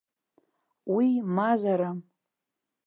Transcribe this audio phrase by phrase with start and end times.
[0.93, 1.97] Уи мазарам!